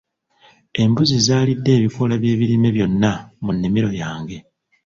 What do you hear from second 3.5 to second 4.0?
nnimiro